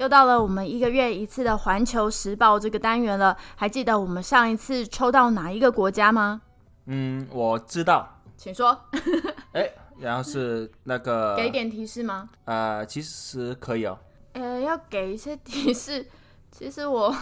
[0.00, 6.40] 又到了我们一个月一次的环球时报这个单元了，还记得我们上一次抽到哪一个国家吗？
[6.86, 8.08] 嗯，我知道。
[8.34, 8.74] 请说，
[9.52, 12.30] 哎，然后是那个 给点提示吗？
[12.46, 13.98] 呃，其实可以哦。
[14.32, 16.06] 呃，要给一些提示。
[16.50, 17.14] 其实我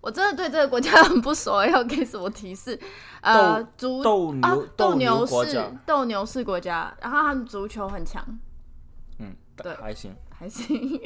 [0.00, 2.80] 我真的对这个国家很不熟，要给什么提示？
[3.20, 8.24] 呃，足斗牛、啊，斗牛牛士，斗牛士国家，然后他们足球很强，
[9.18, 10.16] 嗯，对还行。
[10.42, 11.00] 还行。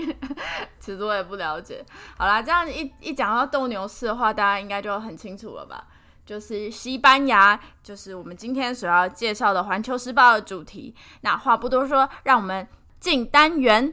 [0.80, 1.84] 其实我也不了解。
[2.16, 5.86] 好啦，这样一一讲到斗牛士的话，大家应该就很清楚了吧？
[6.24, 10.94] 就是西班牙，就是我们今天所要介绍的《环球时报》的主题。
[11.20, 12.66] 那话不多说，让我们
[12.98, 13.92] 进单元。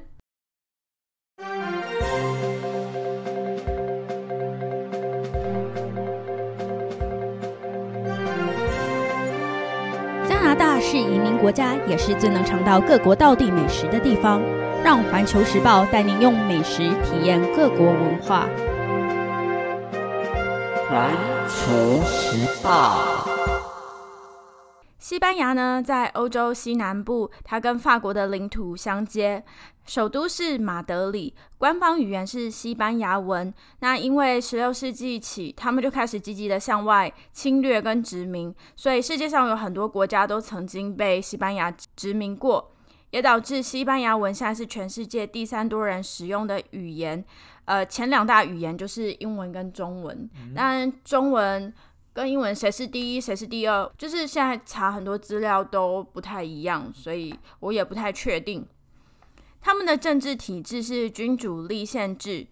[10.93, 14.39] 是移民国家，也是最能尝到各国道地美食的地方。
[14.83, 18.45] 让《环球时报》带您用美食体验各国文化。
[20.87, 21.09] 环
[21.47, 23.32] 球时报。
[25.03, 29.43] 西班牙呢，在欧洲西南部，它跟法国的领土相接，
[29.85, 33.53] 首都是马德里，官方语言是西班牙文。
[33.81, 42.71] 那因为十六世纪起，他们就开始积极的向外侵略跟殖民，所以世界上有很多国家都曾经被西班牙殖民过，
[43.09, 47.21] 也导致西班牙文现在是全世界第三多人使用的语言。
[47.65, 51.73] 呃，前两大语言就是英文跟中文，当然中文。
[52.13, 58.65] 跟英文谁是第一，谁是第二，就是现在查很多资料都不太一样，所以我也不太确定。
[59.59, 62.45] 他们的政治体制是君主立宪制，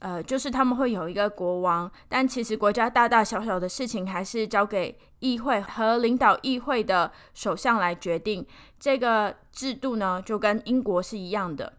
[0.00, 8.44] 呃，就是他们会有一个国王，但其实国家大大小小的事情还是交给议会和领导议会的首相来决定。
[8.80, 11.72] 这个制度呢，就跟英国是一样的。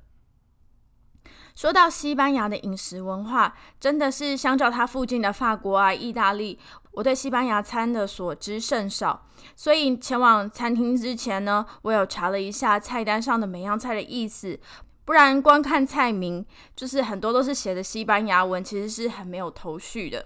[1.55, 6.59] 说到西班牙的饮食文化，真的是相较它附近的法国啊、意大利，
[6.91, 9.25] 我对西班牙餐的所知甚少。
[9.55, 14.59] 所以前往餐厅之前呢，我有查了一下菜单上的每样菜的意思，
[15.05, 16.45] 不然光看菜名，
[16.75, 20.25] 就是很多都是写的西班牙文，其实是很没有头绪的。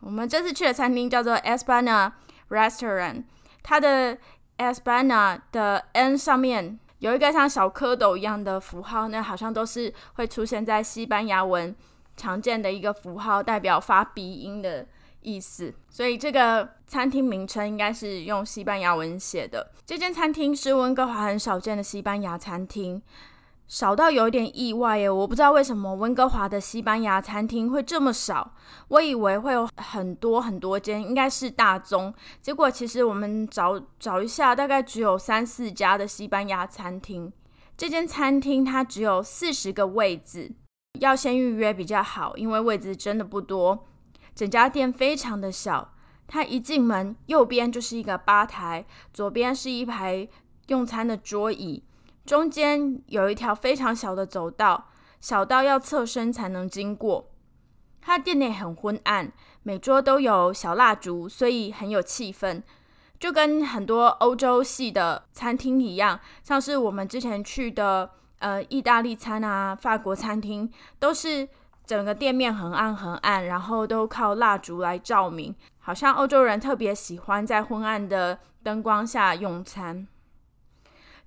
[0.00, 2.10] 我们这次去的餐厅叫做 Espana
[2.48, 3.22] Restaurant，
[3.62, 4.18] 它的
[4.58, 6.80] Espana 的 N 上面。
[6.98, 11.74] 有一个像小蝌蚪一样的符号，那好像都是会出现在西班牙文
[12.16, 14.86] 常见的一个符号，代表发鼻音的
[15.20, 15.74] 意思。
[15.90, 19.70] 所以这个餐厅名称应该是用西班牙文写的。
[19.84, 23.02] 这间餐厅是温哥华很少见的西班牙餐厅，
[23.74, 25.10] 少到有点意外耶！
[25.10, 28.54] 我不知道为什么温哥华的西班牙餐厅会这么少，
[28.86, 32.14] 我以为会有很多很多间，应该是大宗。
[32.40, 37.32] 结果其实我们找找一下，大概只有三四家的西班牙餐厅。
[37.76, 40.52] 这间餐厅它只有四十个位置，
[41.00, 43.84] 要先预约比较好，因为位置真的不多。
[44.36, 45.92] 整家店非常的小，
[46.28, 50.28] 它一进门右边就是一个吧台，左边是一排
[50.68, 51.82] 用餐的桌椅。
[52.24, 54.90] 中间有一条非常小的走道，
[55.20, 57.30] 小到要侧身才能经过。
[58.00, 62.62] 它店内很昏暗，每桌都有小蜡烛，所以很有气氛，
[63.18, 71.48] 就跟很多欧洲系的餐厅一样，像是我们之前去的呃意大利餐啊、法国餐厅，都是
[71.86, 80.06] 整个店面很暗很暗，然后都靠蜡烛来照明，好像欧洲人特别喜欢在昏暗的灯光下用餐。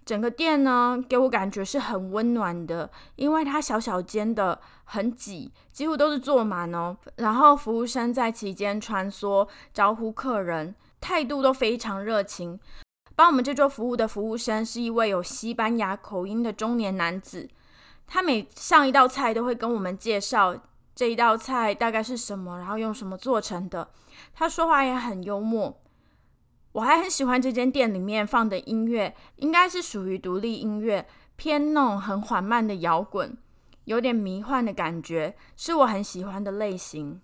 [0.07, 6.95] 整个店呢，给我感觉是很温暖的，因为它小小间的，很挤，几乎都是坐满哦。
[7.17, 12.57] 然后服务生在其间穿梭，招呼客人，态度都非常热情。
[13.17, 17.49] 帮我们这桌服务的服务生是一位有西班牙口音的中年男子，
[18.07, 20.55] 他每上一道菜都会跟我们介绍
[20.95, 23.89] 这一道菜大概是什么，然后用什么做成的。
[24.33, 25.77] 他说话也很幽默。
[26.77, 33.35] 我还很喜欢这间店里面放的音乐，应该是属于独立音乐，偏那种很缓慢的摇滚，
[33.85, 37.19] 有点迷幻的感觉，是我很喜欢的类型。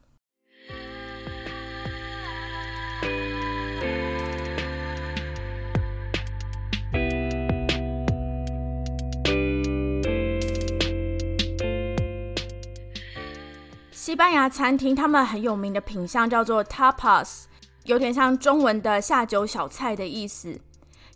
[13.92, 17.44] 西班牙餐厅他们很有名的品相叫做 tapas，
[17.86, 20.60] 有点像中文的下酒小菜的意思。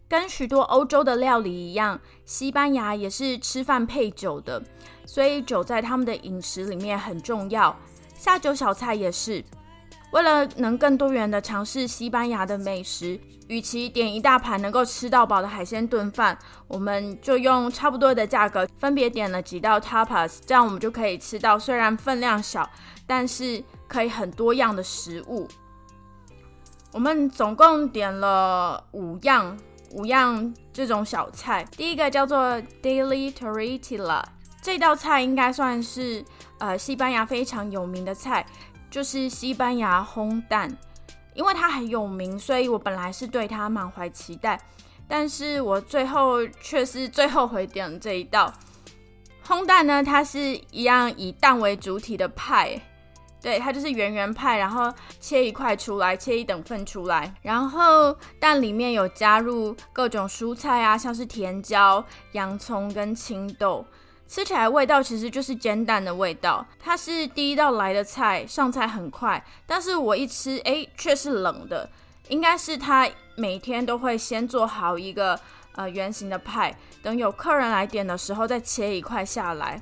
[0.09, 4.63] 跟许多欧洲的料理一样，西班牙也是吃饭配酒的，
[5.05, 7.75] 所以酒在他们的饮食里面很重要。
[8.15, 9.43] 下酒小菜也是。
[10.11, 16.37] 为了能更多元的尝试西班牙的美食，与其点一大盘能够吃到饱的海鲜炖饭，
[16.69, 22.67] 我们就用差不多的价格分别点了几道 tapas，这样我们就可以吃到虽然分量小，
[23.05, 25.45] 但是可以很多样的食物。
[26.97, 29.55] 我们总共点了五样。
[29.91, 34.23] 五样这种小菜，第一个叫做 Daily Tortilla，
[34.63, 36.25] 这道菜应该算是
[36.57, 38.43] 呃西班牙非常有名的菜，
[38.89, 40.75] 就是西班牙烘蛋。
[41.35, 44.59] 因为它很有名，所以我本来是对它满怀期待，
[45.07, 48.51] 但是我最后却是最后悔点了这一道
[49.45, 50.03] 烘蛋呢。
[50.03, 52.81] 它是一样以蛋为主体的派。
[53.47, 62.03] 对，它就是圆圆派，然后切一块出来，切一等份出来，然后蛋里面有加入各种蔬菜啊，像是甜椒、
[62.33, 63.85] 洋葱跟青豆，
[64.27, 66.65] 吃起来味道其实就是煎蛋的味道。
[66.77, 71.89] 它是第一道来的菜，上菜很快，但是我一吃，哎，却是冷的，
[72.27, 75.39] 应该是他每天都会先做好一个
[75.75, 79.81] 呃圆形的派，等有客人来点的时候再切一块下来。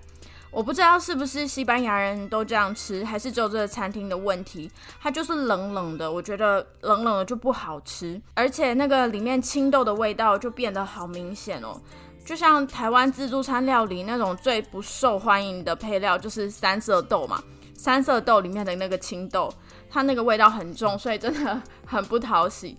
[0.56, 4.72] 我不知道是不是西班牙人都这样吃，还是只有这个餐厅的问题。
[5.02, 11.78] 它就是冷冷的，我觉得冷冷的就不好吃，而且那个里面青豆的味道就变得好明显哦。
[12.24, 17.44] 就像台湾自助餐料理那种最不受欢迎的配料就是三色豆嘛，
[17.74, 19.54] 三色豆里面的那个青豆，
[19.90, 22.78] 它那个味道很重，所以真的很不讨喜。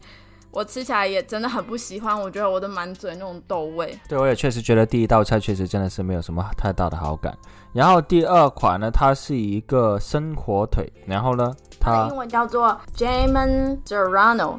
[0.56, 3.94] 我吃起来也真的很不喜欢，我觉得我的满嘴那种豆味。
[4.08, 7.37] 对，我也确实觉得第一道菜确实真的是没有什么太大的好感。
[7.75, 14.58] 然后第二款呢，它是一个生火腿，然后呢，它英文叫做 Jamon Serrano。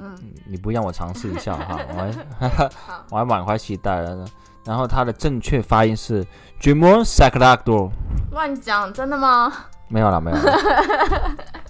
[0.00, 0.14] 嗯，
[0.46, 2.70] 你不让我尝试一下哈， 我还
[3.08, 4.26] 我还满怀期待了。
[4.66, 6.22] 然后它的正确发音是
[6.60, 7.90] Jamon s a c r a d o
[8.32, 9.50] 乱讲，真的吗？
[9.88, 10.36] 没有了，没有。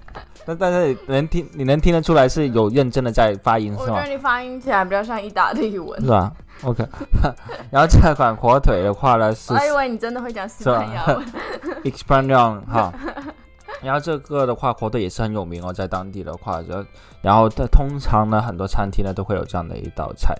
[0.44, 3.97] 但但是能听，你能听得出来是有认真的在发音是吗？
[3.97, 6.33] 我觉得你发音起来比较像意大利文，是吧
[6.65, 6.85] ？OK。
[7.71, 11.25] 然后这款火腿的话呢是，我以为你真的会讲西班牙文。
[11.85, 12.93] Expansion 哈。
[13.82, 16.87] 然后这个的话，火腿也是很有名哦，在当地的话，然
[17.20, 20.34] 然后它通常呢，很多餐厅呢都会有这样的一道菜。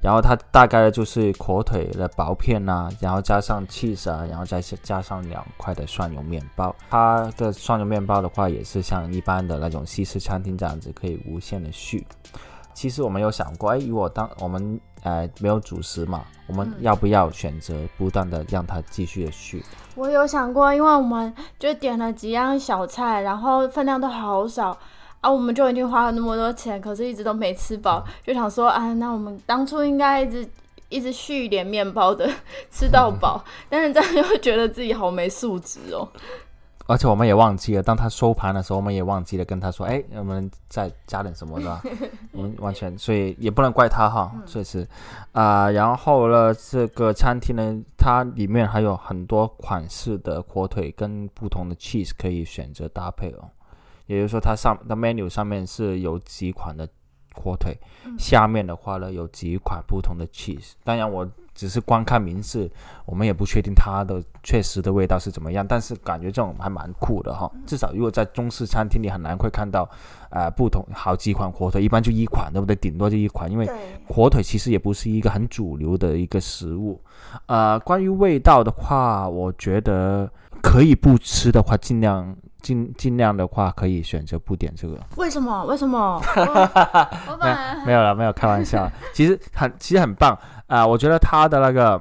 [0.00, 6.74] 然后它大概就是火腿的薄片呐，然后加上 cheese 啊，然后再加上两块的蒜蓉面包。
[6.90, 12.06] 它的蒜蓉面包的话，也是像一般的那种西式餐厅这样子，可以无限的续。
[12.78, 19.64] 其实我们有想过，哎，如果当我们呃没有主食嘛，我们要不要选择不断的让它继续的续？
[19.96, 24.78] 我有想过，因为我们就点了几样小菜，然后分量都好少。
[25.20, 30.48] 啊，我们就已经花了那么多钱，可是一直都没吃饱，就想说，啊，那我们当初应该一直
[30.88, 32.30] 一直续一点面包的，
[32.70, 33.44] 吃到饱。
[33.68, 36.08] 但是这样又觉得自己好没素质哦。
[36.88, 41.80] 而且我们也忘记了，当他收盘的时候，我们也忘记了跟他说，哎，我们再加点什么的。
[42.32, 44.88] 我们完全，所以也不能怪他哈，确实。
[45.32, 53.50] 啊，然后呢，这个餐厅呢，它里面还有很多款式的火腿跟不同的 cheese 可以选择搭配哦。
[54.06, 56.88] 也就是说，它上的 menu 上面是有几款的
[57.34, 57.76] 火腿，
[58.18, 60.72] 下面的话呢有几款不同的 cheese。
[60.82, 61.28] 当然，我
[61.58, 62.70] 只是光看名字，
[63.04, 65.66] 我们也不确定它的确实的味道是怎么样。
[65.66, 67.50] 但是感觉这种还蛮酷的哈。
[67.66, 69.88] 至少如果在中式餐厅里很难会看到，
[70.30, 72.76] 呃，不同好几款火腿，一般就一款，对不对？
[72.76, 73.68] 顶多就一款，因为
[74.06, 77.02] 火腿其实也不是一个很主流的一个食物。
[77.46, 80.30] 呃，关于味道的话，我觉得
[80.62, 82.36] 可以不吃的话，尽量。
[82.60, 84.98] 尽尽量的话，可以选择不点这个。
[85.16, 85.64] 为什么？
[85.66, 86.20] 为什么？
[87.40, 88.90] 没没有了，没有开玩笑。
[89.14, 90.36] 其实很，其实很棒
[90.68, 90.86] 啊！
[90.86, 92.00] 我觉得它的那个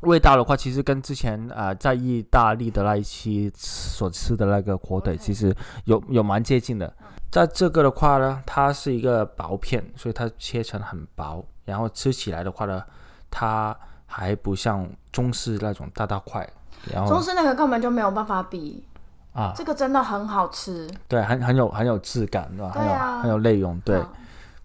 [0.00, 6.92] 味道的话，其实跟之前啊在意大利的那一期所吃的那个火腿，其实有有蛮接近的。
[7.30, 12.82] 在这个的话呢，它是一个薄片，所以它切成很薄，然后吃起来的话呢，
[13.30, 16.46] 它还不像中式那种大大块。
[16.92, 18.84] 然后中式那个根本就没有办法比。
[19.32, 22.70] 啊，这个真的很好吃，对，很很有很有质感，对吧？
[22.70, 23.98] 很有很有内容，对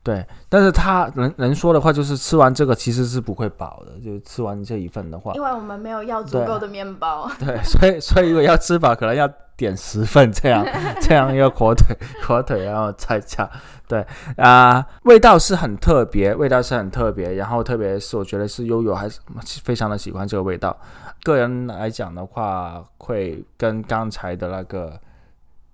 [0.07, 0.25] 对。
[0.47, 7.29] 但是他能能说的话，就是吃完这个其实是不会饱的，就是吃完这一份的话，因为我们没有要足够的面包。
[7.37, 10.65] 对， 所以所以如果要吃饱，可能要点十份这样
[11.01, 13.49] 这样一个火腿火腿，然后再加
[13.87, 14.05] 对
[14.37, 19.19] 啊、味道是很特别，味道是很特别，然后特别是我觉得是悠悠还是
[19.63, 20.75] 非常的喜欢这个味道。
[21.23, 24.97] 个人来讲的话，会跟刚才的那个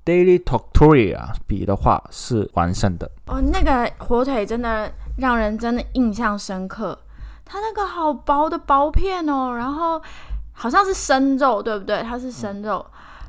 [0.06, 3.10] Daily Toctoria 比的话是完胜的。
[3.28, 6.98] 哦，那个火腿真的让人真的印象深刻，
[7.46, 10.02] 它那个好薄的薄片哦，然后
[10.52, 12.02] 好像是生肉，对不对？
[12.04, 12.86] 它是生肉，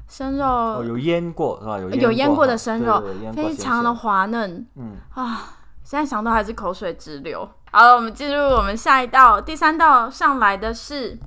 [0.09, 1.79] 生肉、哦，有腌过是吧？
[1.79, 4.97] 有有腌过的生肉对对对非常的滑嫩嗯。
[5.15, 5.59] 啊！
[5.85, 7.47] 现在想到还是口水直流。
[7.71, 11.19] 好了，我们进入我们下一道，第三道上来的是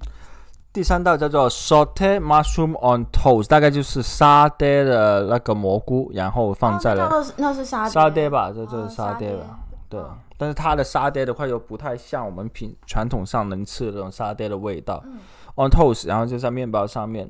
[0.78, 9.60] 第三道叫做 Sauteed Mushroom on Toast，大概就是沙爹的那个蘑菇，然后放在了哦那是沙爹沙爹吧，这是沙爹沙吧？
[9.90, 10.06] 对嗯，
[10.38, 15.04] 但是它的沙爹的话又不太像我们平传统上能吃的那种沙爹的味道。
[15.56, 17.28] On 嗯 toast，然后就在面包上面。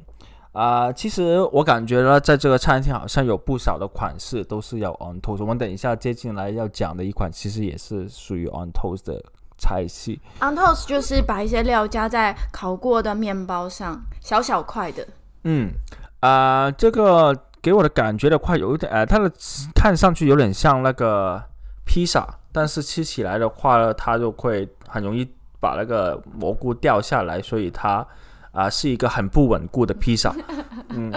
[0.51, 5.39] 啊、其实我感觉呢，在这个餐厅好像有不少的款式都是要 on toast。
[5.39, 9.23] 我们等一下接进来要讲的一款，其实也是属于 on toast 的
[9.57, 10.19] 菜系。
[10.39, 15.07] on toast，就是把一些料加在烤过的面包上，小小块的。
[15.43, 15.71] 嗯，
[16.19, 19.31] 啊、这个给我的感觉的话，有一点，呃，它的
[19.75, 21.41] 看上去有点像那个
[21.85, 25.27] 披萨，但是吃起来的话呢，它就会很容易
[25.59, 28.05] 把那个蘑菇掉下来，所以它
[28.51, 30.33] 啊、是一个很不稳固的披萨。
[30.89, 31.13] 嗯，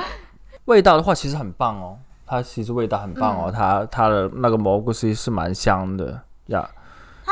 [0.66, 6.68] 味道的话其实很棒哦，它其实味道很棒哦，它它的那个蘑菇其实是蛮香的呀。
[6.74, 6.79] 它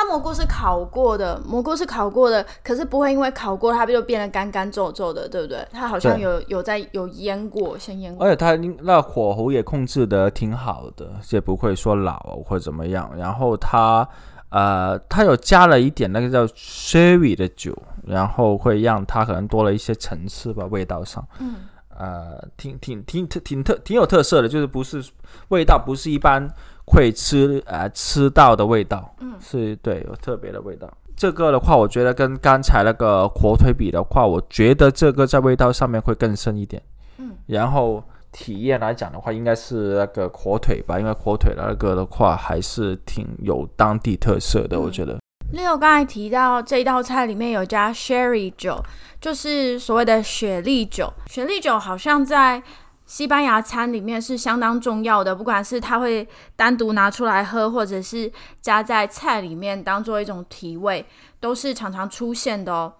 [0.09, 5.67] 蘑菇是烤过的，蘑菇是烤过的，可是不会因为烤过它就变得干干皱皱的，对不对？
[5.71, 8.27] 它好像有有在有腌过，先腌过。
[8.27, 13.11] 而且它那火候也控制的挺好的，也不会说老或者怎么样。
[13.17, 14.09] 然后它
[14.50, 21.23] 呃，它有加了一点那个叫 sherry 的酒，然后会让它可能多了一些层次吧，味道上。
[21.38, 21.57] 嗯，
[21.99, 25.05] 呃，挺挺挺挺挺特挺有特色的，就是不是
[25.49, 26.49] 味道不是一般
[26.87, 30.88] 会吃呃吃到的味道，嗯是对有特别的味道。
[31.17, 36.81] 这个的话，我觉得跟刚才那个火腿比的话，我觉得这个在味道上面会更深一点。
[37.19, 38.00] 嗯，然后
[38.31, 45.19] 体验来讲的话，应该是那个火腿吧，因为火腿那个的话还是挺有当地特色的，我觉得。
[45.52, 48.85] Leo 刚才提到这一道菜里面有加 sherry 酒，
[49.19, 51.11] 就是所谓的雪莉酒。
[51.26, 52.62] 雪莉酒好像在
[53.07, 61.07] 西班牙餐里面是相当重要的，不管是它会单独拿出来喝，或者是加在菜里面当做一种提味，
[61.40, 62.93] 都是常常出现的哦。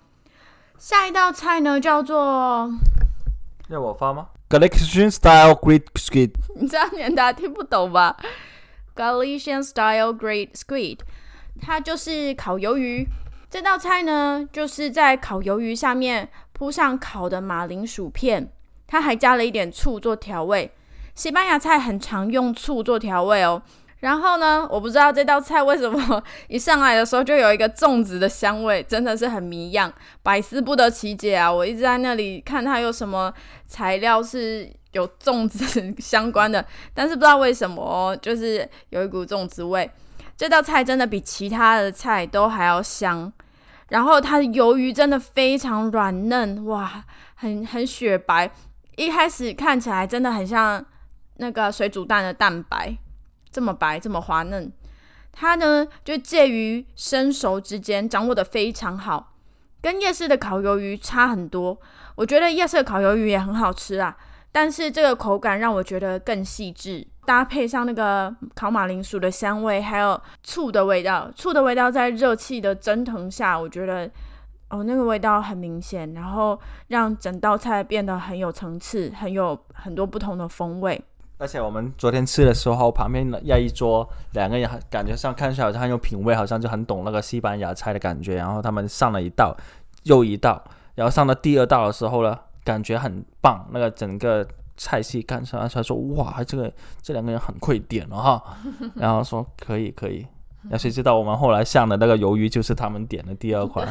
[0.79, 2.71] 下一道菜呢叫做，
[3.69, 8.17] 要我发吗？Galician style Greek squid， 你这样念大家听不懂吧
[8.97, 11.01] ？Galician style Great Squid，
[11.61, 13.07] 它就是烤鱿鱼。
[13.51, 18.51] 这道菜呢，就是在烤鱿鱼下面铺上烤的马铃薯片，
[18.87, 20.71] 它还加了一点醋做调味。
[21.15, 23.63] 西班牙菜很常用醋做调味哦。
[24.01, 31.51] 然后呢，我不知道这道菜为什么 一上来的时候就有一个粽子的香味，真的是很迷样，百思不得其解啊！
[31.53, 33.33] 我一直在那里看它有什么
[33.67, 35.65] 材料是有粽子
[35.99, 39.91] 相关的，但是不知道为什么，就是有一股粽子味。
[40.39, 43.33] 这道菜真的比其他的菜都还要香，
[43.89, 47.05] 然后它的鱿鱼真的非常软嫩，哇，
[47.35, 48.49] 很很雪白，
[48.95, 50.83] 一开始看起来真的很像
[51.39, 52.97] 那个水煮蛋的蛋白，
[53.51, 54.73] 这么白这么滑嫩。
[55.33, 59.35] 它呢就介于生熟之间，掌握的非常好，
[59.81, 61.81] 跟夜市的烤鱿鱼差很多。
[62.15, 64.17] 我觉得夜市的烤鱿鱼也很好吃啊，
[64.53, 74.11] 但是这个口感让我觉得更细致，搭配上那个烤马铃薯的香味，还有醋的味道，醋的味道在热气的蒸腾下，我觉得
[74.71, 80.99] 哦那个味道很明显，然后让整道菜变得很有层次，很有很多不同的风味。
[81.37, 88.37] 而且我们昨天吃的时候，旁边那一桌两个人感觉上看起来好像很有品味，好像就很懂那个西班牙菜的感觉。
[88.37, 89.55] 然后他们上了一道
[90.05, 98.57] 又一道，然后上到第二道的时候呢，感觉很棒，那个整个菜系干上来说哇，这个这两个人很会点了哈。
[98.97, 100.27] 然后说可以可以，
[100.71, 103.87] 那谁知道我们后来上的那个鱿鱼就是他们点的第二款。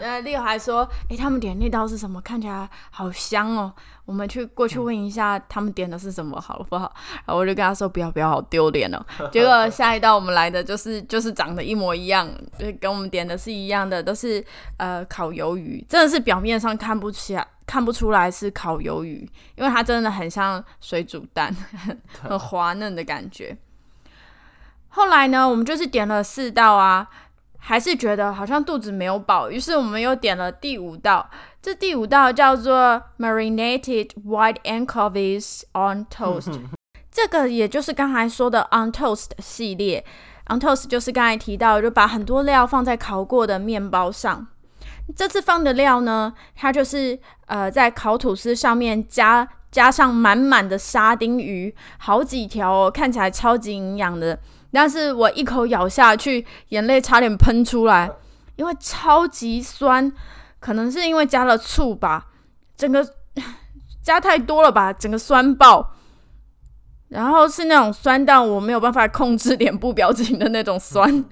[0.00, 2.20] 呃，Leo 还说，诶，他们点那道是什么？
[2.20, 3.72] 看起来好香哦。
[4.04, 6.92] 我们去过去问一下，他们点的是什么，好不好？
[7.24, 9.02] 然后我就跟他说，不要不要，好丢脸哦。
[9.32, 14.44] 结果下一道我们来的就是就是长得一模一样，就是跟我们点的是一样的，都是
[14.76, 17.46] 呃烤鱿鱼，真的是表面上看不起来。
[17.66, 21.50] 看不出来是烤鱿鱼，因为它真的很像水煮蛋，
[22.20, 23.56] 很滑嫩的感觉。
[24.94, 27.08] 后来呢，我们就是点了四道啊，
[27.58, 31.28] 还是觉得好像肚子没有饱，于是我们又点了第五道。
[31.60, 36.60] 这第五道叫做 Marinated White Anchovies on Toast，
[37.10, 40.04] 这个也就是刚才说的 on toast 系列。
[40.48, 44.46] on toast 就是刚才提到，就把很多料放在烤过的面包上。
[45.16, 54.38] 这次放的料呢，它就是呃在烤吐司上面加加上满满的沙丁鱼，好几条哦，看起来超级营养的。
[54.74, 58.10] 但是我一口咬下去，眼泪差点喷出来，
[58.56, 60.12] 因为超级酸，
[60.58, 62.26] 可能是因为加了醋吧，
[62.76, 63.06] 整个
[64.02, 65.92] 加太多了吧，整个酸爆。
[67.08, 71.24] 然后是那种酸到我没有办法控制脸部表情的那种酸。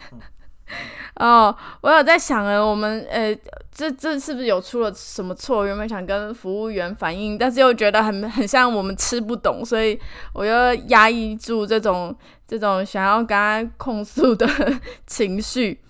[1.17, 3.37] 哦，我有在想啊，我们呃，
[3.71, 5.67] 这这是不是有出了什么错？
[5.67, 9.99] 原本想跟服务员反映，但是又觉得很很像我们吃不懂，所以
[10.33, 12.17] 我又压抑住这种
[12.59, 14.47] 这种想要跟他控诉的
[15.07, 15.81] 情绪。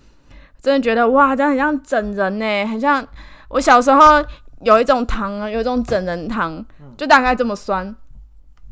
[0.61, 3.05] 真的觉得哇，这样很像整人呢，很像
[3.49, 4.23] 我小时候
[4.61, 6.65] 有一种糖啊，有一种整人糖，
[6.97, 7.93] 就大概这么酸。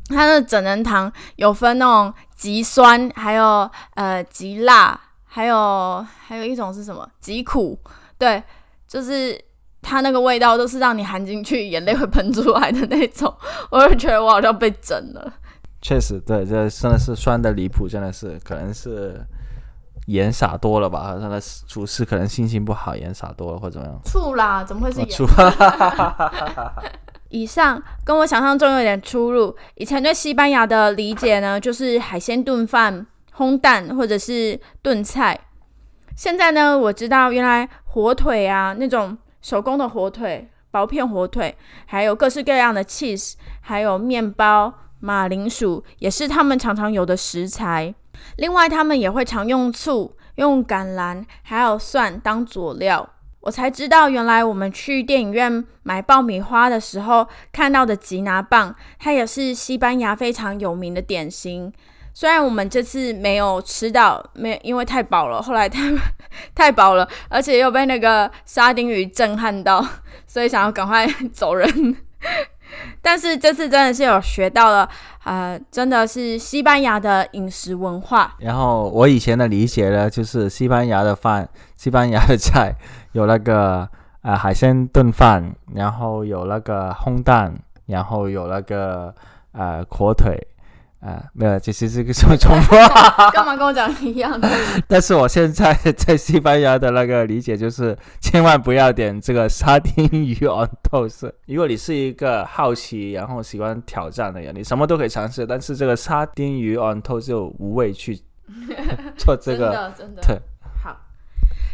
[0.07, 4.99] 它的整人糖有分那种极酸，还有呃极辣。
[5.33, 7.09] 还有还有一种是什么？
[7.21, 7.79] 极苦，
[8.17, 8.43] 对，
[8.85, 9.39] 就是
[9.81, 13.33] 它那个味道都是让你含进去，眼泪会喷出来的那种。
[13.71, 15.33] 我就觉得我好像被整了。
[15.81, 19.19] 确实，对，这真的是酸的离谱，真的是可能是
[20.07, 21.17] 盐撒多了吧？
[21.19, 23.99] 他的厨师可能心情不好，盐撒多了或怎么样？
[24.05, 25.09] 醋啦，怎么会是盐？
[25.09, 25.25] 醋。
[27.29, 29.55] 以上跟我想象中有点出入。
[29.75, 33.07] 以前对西班牙的理解呢，就是海鲜炖饭。
[33.37, 35.39] 烘蛋或者是炖菜，
[36.17, 44.71] 现在呢，我知道原来火腿啊，那种手工的火腿、薄片火腿，还有各式各样的 cheese，还有面包、
[45.01, 47.93] 马铃薯，也是他们常常有的食材。
[48.37, 53.09] 另外，他们也会常用醋、用橄榄还有蒜当佐料。
[53.41, 61.73] 我才知道，原来我们去电影院买爆米花的时候看到的吉拿棒，它也是西班牙非常有名的点心。
[62.13, 65.79] 虽然我们这次没有吃到，没因为太饱了，后来太
[66.53, 69.83] 太饱了，而且又被那个沙丁鱼震撼到，
[70.27, 71.97] 所以想要赶快走人。
[73.01, 74.87] 但是这次真的是有学到了，
[75.23, 78.35] 呃，真的是西班牙的饮食文化。
[78.39, 82.73] 然后我以前的理解呢，就是西班牙的饭，西班牙的菜
[83.13, 83.87] 有那个
[84.21, 87.53] 呃海鲜炖饭，然后有那个烘蛋，
[87.87, 89.13] 然后有那个
[89.53, 90.47] 呃火腿。
[91.01, 92.75] 啊，没有，其实这个什么重复？
[93.33, 94.47] 干嘛跟我讲一样的？
[94.87, 101.31] 但是我现在在西班牙的那个理解就是，千万不要点这个沙丁鱼 on toast。
[101.47, 108.15] 如果你是一个好奇然后喜欢挑战的人，你什么都可以尝试，但是这个沙丁鱼 on toast 就无谓去
[109.17, 109.71] 做这个。
[109.71, 110.21] 真的，真的。
[110.21, 110.39] 对，
[110.83, 110.95] 好，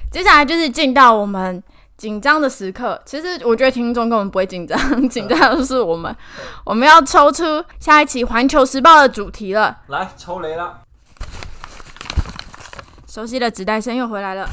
[0.10, 1.62] 接下来就是进到我们。
[1.98, 4.78] 紧张的时刻，其实我觉得听众根本不会紧张，
[5.10, 6.16] 紧张的是我们。
[6.64, 7.44] 我们要抽出
[7.80, 10.82] 下一期《环球时报》的主题了，来抽雷了。
[13.08, 14.48] 熟悉的纸袋声又回来了。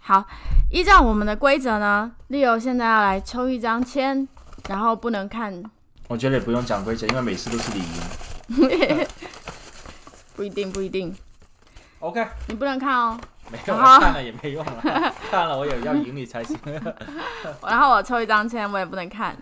[0.00, 0.24] 好，
[0.70, 4.26] 依照我们的规则呢，Leo 现在要来抽一张签，
[4.68, 5.62] 然后不能看。
[6.08, 9.06] 我觉得也不用讲规则，因为每次都是你赢。
[10.34, 11.14] 不一定，不一定。
[12.00, 13.16] OK，你不能看哦。
[13.50, 14.82] 没有看了也没用了，
[15.30, 16.58] 看了我也要赢你才行。
[17.62, 19.36] 然后我抽一张签，我也不能看。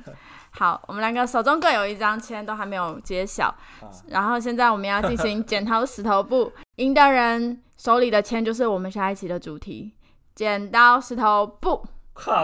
[0.50, 3.52] 好，我们两个手中各有一张签，都还没有揭晓。
[4.08, 9.92] 然后现在我们要进行剪刀石头布， 赢的人手里的签就是我们下一期的主题。
[10.34, 11.84] 剪刀石头布，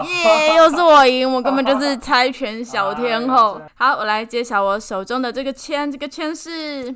[0.05, 3.61] 耶，又是我赢，我根本就是猜拳小天后。
[3.75, 6.95] 好，我来揭晓我手中的这个签，这个签是。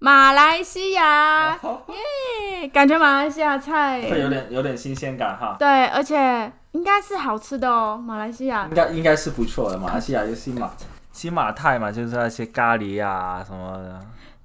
[0.00, 2.68] 马来西亚，耶！
[2.68, 5.56] 感觉马来西亚菜会有点有点新鲜感哈。
[5.58, 9.76] 对，而且应该是好吃的哦，马来西亚应该应该是不错的。
[9.76, 10.70] 马来西亚就新马
[11.10, 14.00] 新马泰嘛，就是那些咖喱啊什么的。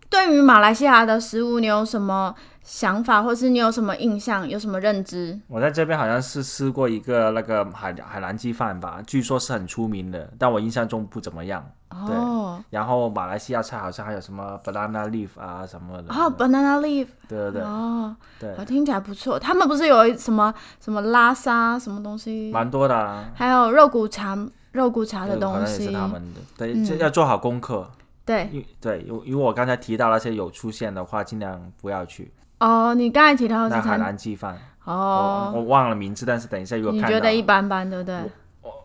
[0.09, 2.33] 对于马来西亚的食物，你有什么？
[2.63, 5.37] 想法，或是你有什么印象，有什么认知？
[5.49, 11.69] 我在这边好像是吃过一个那个海海南鸡饭吧，据说是很出名的，但我印象中不怎么样。
[11.93, 12.63] 哦。
[12.69, 16.13] 然后马来西亚菜好像还有什么 banana leaf 啊什么的。
[16.13, 17.07] 哦，banana leaf。
[17.27, 17.61] 对对对。
[17.61, 18.15] 哦。
[18.39, 18.65] 对。
[18.65, 19.37] 听起来不错。
[19.39, 22.51] 他们不是有什么什么拉沙什么东西？
[22.51, 23.25] 蛮多的。
[23.35, 24.37] 还有肉骨茶，
[24.71, 25.83] 肉骨茶的东西。
[25.83, 26.41] 也是他们的。
[26.57, 27.89] 对，要做好功课。
[28.25, 28.65] 对。
[28.79, 32.31] 对，因因为我刚才提到那些有出现的话，尽量不要去。
[32.59, 38.15] 哦，你刚才提到是海南鸡饭哦，我忘了名字，但是等一下如果你觉得一般般，对不对？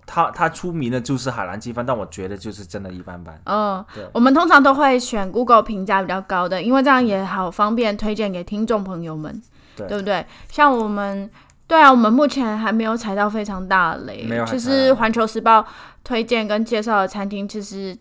[0.09, 3.39] 他他出名的就是海南鸡饭，但我觉得就是真的一般般。
[3.45, 9.41] 嗯，对，我们通常都会选 Google 评价比较高的，因为这样也好方便推荐给听众朋友们。
[9.77, 10.27] 对对不对？
[10.51, 11.31] 像我们，
[11.69, 15.65] 对啊，我们目前还没有踩到非常大的雷没有，还就踩是环球时报
[16.03, 17.97] 推荐跟介绍的餐厅，其实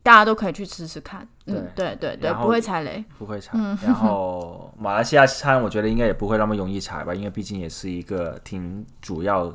[0.00, 1.26] 大家都可以去吃吃看。
[1.46, 3.04] 嗯，对对对，不会踩雷。
[3.18, 3.50] 不会踩。
[3.54, 9.52] 嗯然后马来西亚餐，我觉得应该也不会那么容易踩吧，因为毕竟也是一个挺主要、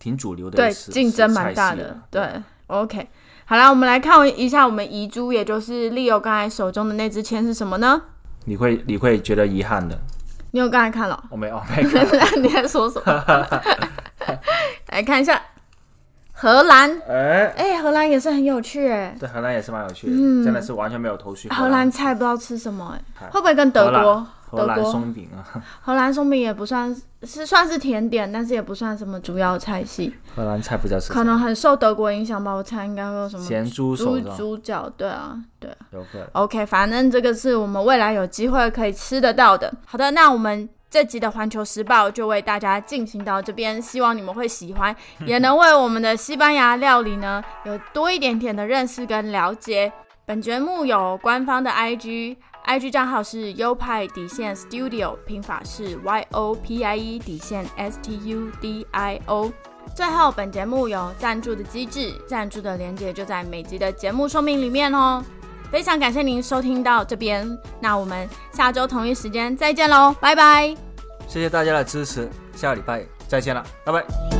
[0.00, 1.96] 挺主流的对，食竞争蛮大的。
[2.10, 2.26] 对
[2.66, 3.08] ，OK，
[3.44, 8.00] 好啦，我们来看一下我们遗珠，也就是 Leo 刚才手中的那支签是什么呢？
[8.46, 9.96] 你会你会觉得遗憾的。
[10.52, 11.22] 你有刚才看了？
[11.30, 12.04] 我没有，没看。
[12.42, 13.46] 你在说什么？
[14.90, 15.40] 来看一下
[16.32, 19.14] 荷兰，哎，哎、荷兰也是很有趣哎。
[19.20, 21.48] 对，荷兰也是蛮有趣的，嗯真的是完全没有头绪。
[21.50, 24.26] 荷兰菜不知道吃什么哎，会不会跟德国？
[24.50, 25.44] 荷兰松饼啊，
[25.80, 32.52] 荷兰松饼也不算是算是甜点，但是也不算什么主要菜系，荷兰菜不知道是什可能很受德国影响吧。
[32.52, 35.70] 我猜应该会有什么咸猪手猪脚，对啊，对。
[35.92, 36.26] 有可能。
[36.32, 39.72] OK，反正这个是我们未来有机会可以吃得到的。
[39.86, 44.94] 好的，那我们这集的《环球时报》就为大家进行到这边，希望你们会喜欢，
[45.26, 49.92] 也能为我们的西班牙料理呢有多一点点的认识跟了解。
[50.26, 52.36] 本节目有官方的 IG。
[52.70, 59.50] IG 账号是优派底线 Studio，拼法是 Y O P I E 底线 S T U D I O。
[59.92, 65.20] 最后，本节目有赞助的机制，赞助的链接就在每集的节目说明里面哦。
[65.72, 70.72] 非常感谢您收听到这边，那我们下周同一时间再见喽，拜拜。
[71.26, 74.39] 谢谢大家的支持，下个礼拜再见了，拜拜。